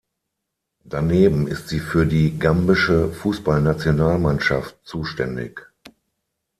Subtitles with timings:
[0.83, 5.69] Daneben ist sie für die Gambische Fußballnationalmannschaft zuständig.